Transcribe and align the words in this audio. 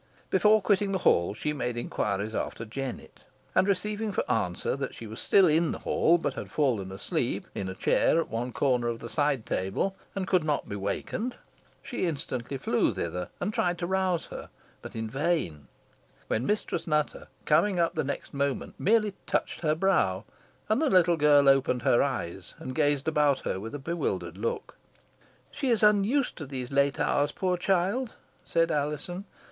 Before 0.31 0.63
quitting 0.63 0.93
the 0.93 0.97
hall 1.05 1.35
she 1.35 1.53
made 1.53 1.77
inquiries 1.77 2.33
after 2.33 2.65
Jennet, 2.65 3.19
and 3.53 3.67
receiving 3.67 4.11
for 4.11 4.23
answer 4.31 4.75
that 4.75 4.95
she 4.95 5.05
was 5.05 5.19
still 5.21 5.45
in 5.45 5.71
the 5.71 5.77
hall, 5.77 6.17
but 6.17 6.33
had 6.33 6.49
fallen 6.51 6.91
asleep 6.91 7.45
in 7.53 7.69
a 7.69 7.75
chair 7.75 8.19
at 8.19 8.27
one 8.31 8.51
corner 8.51 8.87
of 8.87 8.97
the 8.97 9.11
side 9.11 9.45
table, 9.45 9.95
and 10.15 10.25
could 10.27 10.43
not 10.43 10.67
be 10.67 10.75
wakened, 10.75 11.35
she 11.83 12.05
instantly 12.07 12.57
flew 12.57 12.91
thither 12.95 13.29
and 13.39 13.53
tried 13.53 13.77
to 13.77 13.85
rouse 13.85 14.25
her, 14.25 14.49
but 14.81 14.95
in 14.95 15.07
vain; 15.07 15.67
when 16.25 16.47
Mistress 16.47 16.87
Nutter, 16.87 17.27
coming 17.45 17.77
up 17.77 17.93
the 17.93 18.03
next 18.03 18.33
moment, 18.33 18.73
merely 18.79 19.13
touched 19.27 19.61
her 19.61 19.75
brow, 19.75 20.25
and 20.67 20.81
the 20.81 20.89
little 20.89 21.15
girl 21.15 21.47
opened 21.47 21.83
her 21.83 22.01
eyes 22.01 22.55
and 22.57 22.73
gazed 22.73 23.07
about 23.07 23.41
her 23.41 23.59
with 23.59 23.75
a 23.75 23.77
bewildered 23.77 24.35
look. 24.39 24.75
"She 25.51 25.69
is 25.69 25.83
unused 25.83 26.37
to 26.37 26.47
these 26.47 26.71
late 26.71 26.99
hours, 26.99 27.31
poor 27.31 27.55
child," 27.55 28.15
said 28.43 28.71
Alizon. 28.71 29.25